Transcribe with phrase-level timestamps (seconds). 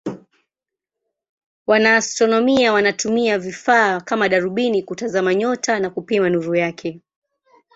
[1.67, 7.01] Wanaastronomia wanatumia vifaa kama darubini kutazama nyota na kupima nuru yake.